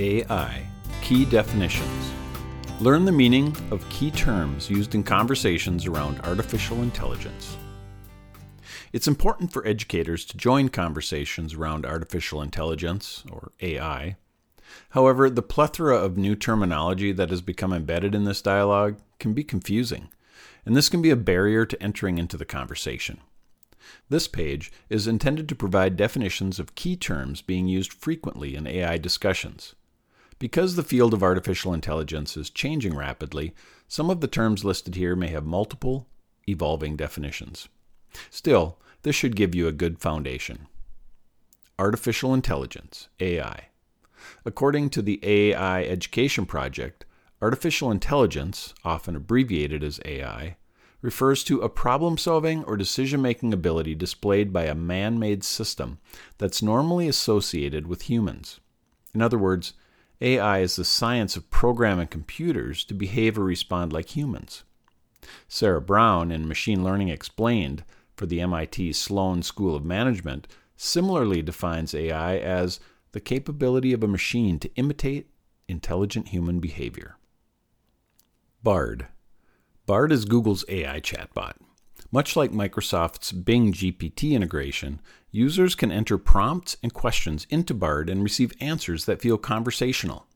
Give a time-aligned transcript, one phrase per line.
[0.00, 0.66] AI
[1.02, 2.10] Key Definitions.
[2.80, 7.58] Learn the meaning of key terms used in conversations around artificial intelligence.
[8.94, 14.16] It's important for educators to join conversations around artificial intelligence, or AI.
[14.90, 19.44] However, the plethora of new terminology that has become embedded in this dialogue can be
[19.44, 20.08] confusing,
[20.64, 23.20] and this can be a barrier to entering into the conversation.
[24.08, 28.96] This page is intended to provide definitions of key terms being used frequently in AI
[28.96, 29.74] discussions.
[30.40, 33.54] Because the field of artificial intelligence is changing rapidly,
[33.86, 36.08] some of the terms listed here may have multiple,
[36.48, 37.68] evolving definitions.
[38.30, 40.66] Still, this should give you a good foundation.
[41.78, 43.68] Artificial Intelligence, AI.
[44.44, 47.04] According to the AI Education Project,
[47.42, 50.56] artificial intelligence, often abbreviated as AI,
[51.02, 55.98] refers to a problem solving or decision making ability displayed by a man made system
[56.38, 58.58] that's normally associated with humans.
[59.14, 59.74] In other words,
[60.20, 64.64] AI is the science of programming computers to behave or respond like humans.
[65.48, 67.84] Sarah Brown in Machine Learning Explained
[68.16, 72.80] for the MIT Sloan School of Management similarly defines AI as
[73.12, 75.30] the capability of a machine to imitate
[75.68, 77.16] intelligent human behavior.
[78.62, 79.06] BARD
[79.86, 81.54] Bard is Google's AI chatbot.
[82.12, 88.22] Much like Microsoft's Bing GPT integration, users can enter prompts and questions into Bard and
[88.22, 90.26] receive answers that feel conversational.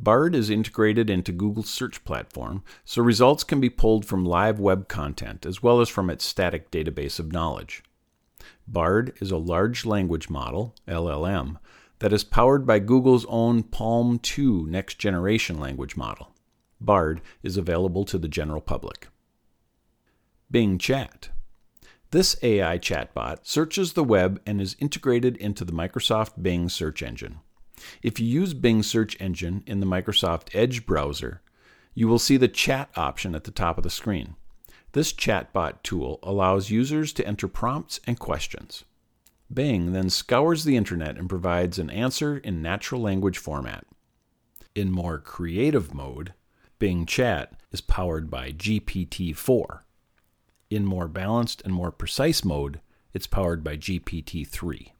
[0.00, 4.88] Bard is integrated into Google's search platform, so results can be pulled from live web
[4.88, 7.82] content as well as from its static database of knowledge.
[8.66, 11.56] Bard is a large language model, LLM,
[12.00, 16.34] that is powered by Google's own PaLM 2 next generation language model.
[16.80, 19.08] Bard is available to the general public.
[20.50, 21.30] Bing Chat.
[22.10, 27.40] This AI chatbot searches the web and is integrated into the Microsoft Bing search engine.
[28.02, 31.42] If you use Bing search engine in the Microsoft Edge browser,
[31.92, 34.36] you will see the chat option at the top of the screen.
[34.92, 38.84] This chatbot tool allows users to enter prompts and questions.
[39.52, 43.84] Bing then scours the internet and provides an answer in natural language format.
[44.74, 46.32] In more creative mode,
[46.78, 49.84] Bing Chat is powered by GPT 4.
[50.70, 52.80] In more balanced and more precise mode,
[53.14, 54.92] it's powered by GPT 3.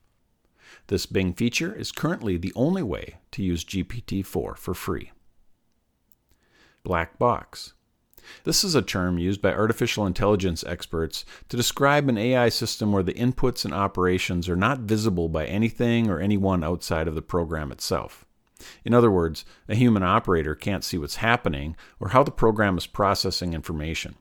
[0.87, 5.12] This Bing feature is currently the only way to use GPT 4 for free.
[6.83, 7.75] Black box.
[8.45, 13.03] This is a term used by artificial intelligence experts to describe an AI system where
[13.03, 17.71] the inputs and operations are not visible by anything or anyone outside of the program
[17.71, 18.25] itself.
[18.85, 22.87] In other words, a human operator can't see what's happening or how the program is
[22.87, 24.17] processing information.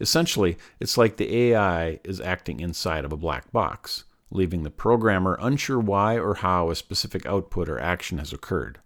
[0.00, 5.36] Essentially, it's like the AI is acting inside of a black box, leaving the programmer
[5.40, 8.78] unsure why or how a specific output or action has occurred.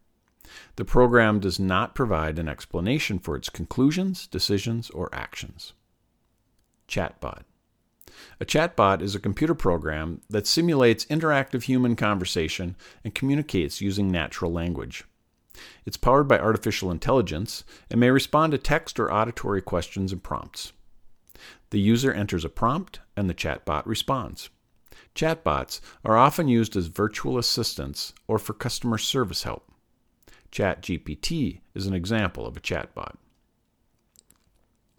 [0.77, 5.73] The program does not provide an explanation for its conclusions, decisions, or actions.
[6.89, 7.43] Chatbot.
[8.41, 14.53] A chatbot is a computer program that simulates interactive human conversation and communicates using natural
[14.53, 15.05] language.
[15.87, 20.73] It's powered by artificial intelligence and may respond to text or auditory questions and prompts.
[21.73, 24.51] The user enters a prompt and the chatbot responds.
[25.15, 29.73] Chatbots are often used as virtual assistants or for customer service help.
[30.51, 33.15] ChatGPT is an example of a chatbot.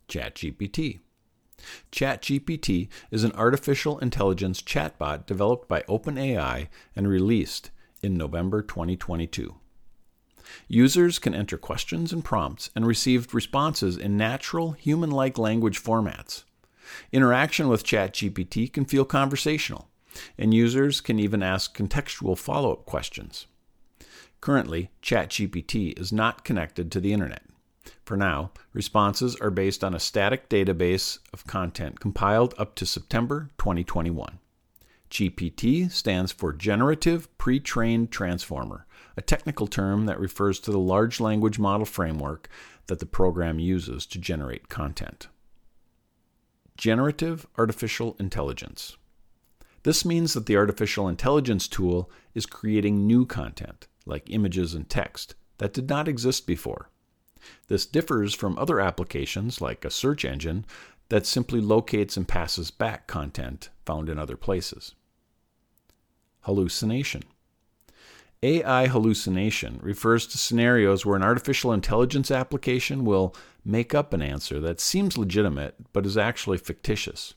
[0.09, 1.01] ChatGPT
[1.91, 7.69] ChatGPT is an artificial intelligence chatbot developed by OpenAI and released
[8.01, 9.53] in November 2022.
[10.67, 16.45] Users can enter questions and prompts and receive responses in natural, human like language formats.
[17.11, 19.89] Interaction with ChatGPT can feel conversational,
[20.37, 23.47] and users can even ask contextual follow up questions.
[24.41, 27.43] Currently, ChatGPT is not connected to the Internet.
[28.05, 33.51] For now, responses are based on a static database of content compiled up to September
[33.57, 34.39] 2021.
[35.09, 38.85] GPT stands for Generative Pre trained Transformer,
[39.15, 42.49] a technical term that refers to the large language model framework
[42.87, 45.27] that the program uses to generate content.
[46.77, 48.97] Generative Artificial Intelligence.
[49.83, 55.35] This means that the artificial intelligence tool is creating new content, like images and text,
[55.57, 56.89] that did not exist before.
[57.67, 60.65] This differs from other applications, like a search engine,
[61.09, 64.95] that simply locates and passes back content found in other places.
[66.41, 67.23] Hallucination.
[68.43, 74.59] AI hallucination refers to scenarios where an artificial intelligence application will make up an answer
[74.59, 77.35] that seems legitimate but is actually fictitious.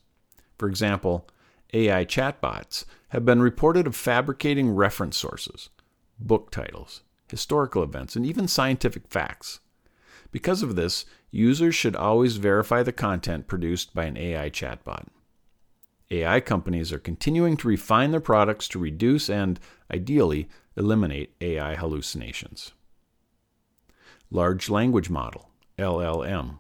[0.59, 1.29] For example,
[1.73, 5.71] AI chatbots have been reported of fabricating reference sources,
[6.19, 9.61] book titles, historical events, and even scientific facts.
[10.33, 15.07] Because of this, users should always verify the content produced by an AI chatbot.
[16.11, 19.59] AI companies are continuing to refine their products to reduce and,
[19.93, 22.73] ideally, eliminate AI hallucinations.
[24.31, 26.59] Large Language Model, LLM.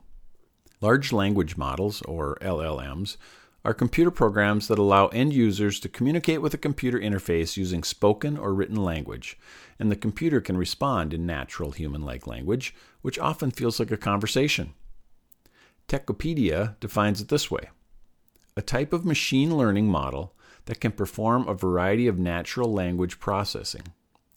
[0.81, 3.16] Large language models, or LLMs,
[3.64, 8.37] are computer programs that allow end users to communicate with a computer interface using spoken
[8.37, 9.38] or written language,
[9.78, 13.96] and the computer can respond in natural human like language, which often feels like a
[13.96, 14.75] conversation.
[15.88, 17.70] Techopedia defines it this way
[18.56, 23.82] a type of machine learning model that can perform a variety of natural language processing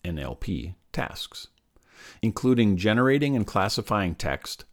[0.04, 1.48] NLP tasks,
[2.22, 4.66] including generating and classifying text,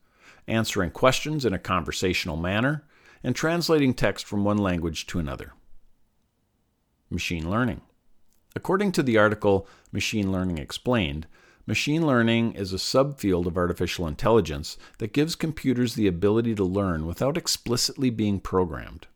[0.48, 2.84] answering questions in a conversational manner,
[3.22, 5.52] and translating text from one language to another.
[7.08, 7.82] Machine learning.
[8.56, 11.26] According to the article Machine Learning Explained,
[11.66, 17.06] machine learning is a subfield of artificial intelligence that gives computers the ability to learn
[17.06, 19.06] without explicitly being programmed.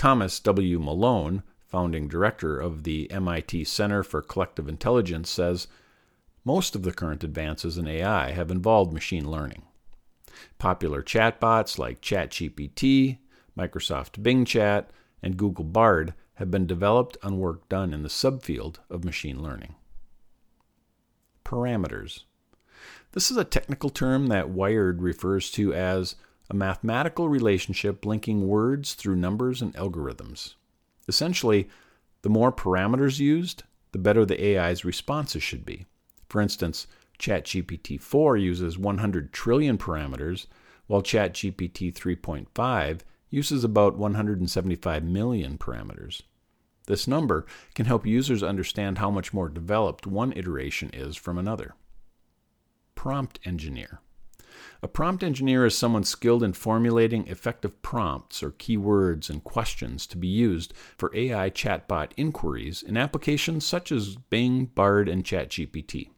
[0.00, 0.78] Thomas W.
[0.78, 5.68] Malone, founding director of the MIT Center for Collective Intelligence, says
[6.42, 9.60] most of the current advances in AI have involved machine learning.
[10.56, 13.18] Popular chatbots like ChatGPT,
[13.54, 14.90] Microsoft Bing Chat,
[15.22, 19.74] and Google Bard have been developed on work done in the subfield of machine learning.
[21.44, 22.20] Parameters.
[23.12, 26.14] This is a technical term that Wired refers to as
[26.50, 30.54] a mathematical relationship linking words through numbers and algorithms.
[31.06, 31.68] Essentially,
[32.22, 33.62] the more parameters used,
[33.92, 35.86] the better the AI's responses should be.
[36.28, 36.86] For instance,
[37.18, 40.46] ChatGPT 4 uses 100 trillion parameters,
[40.86, 43.00] while ChatGPT 3.5
[43.30, 46.22] uses about 175 million parameters.
[46.86, 51.74] This number can help users understand how much more developed one iteration is from another.
[52.96, 54.00] Prompt engineer.
[54.82, 60.16] A prompt engineer is someone skilled in formulating effective prompts or keywords and questions to
[60.16, 66.10] be used for AI chatbot inquiries in applications such as Bing, Bard, and ChatGPT.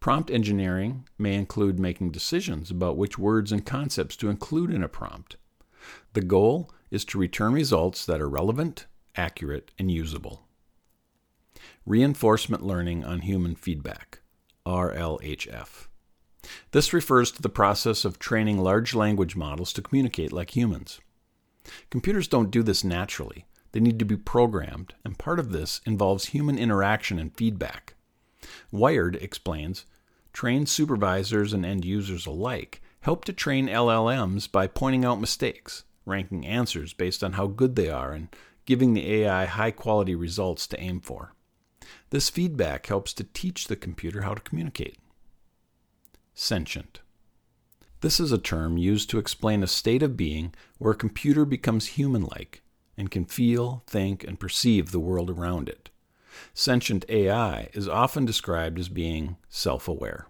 [0.00, 4.88] Prompt engineering may include making decisions about which words and concepts to include in a
[4.88, 5.36] prompt.
[6.12, 8.86] The goal is to return results that are relevant,
[9.16, 10.42] accurate, and usable.
[11.86, 14.20] Reinforcement learning on human feedback,
[14.66, 15.88] RLHF.
[16.72, 21.00] This refers to the process of training large language models to communicate like humans.
[21.90, 23.46] Computers don't do this naturally.
[23.72, 27.94] They need to be programmed, and part of this involves human interaction and feedback.
[28.70, 29.86] Wired explains
[30.32, 36.46] Trained supervisors and end users alike help to train LLMs by pointing out mistakes, ranking
[36.46, 38.28] answers based on how good they are, and
[38.66, 41.34] giving the AI high quality results to aim for.
[42.10, 44.98] This feedback helps to teach the computer how to communicate.
[46.34, 47.00] Sentient.
[48.00, 51.86] This is a term used to explain a state of being where a computer becomes
[51.86, 52.62] human like
[52.96, 55.90] and can feel, think, and perceive the world around it.
[56.52, 60.26] Sentient AI is often described as being self aware.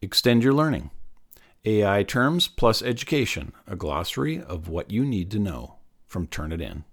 [0.00, 0.90] Extend your learning.
[1.64, 5.76] AI terms plus education, a glossary of what you need to know
[6.06, 6.84] from Turnitin.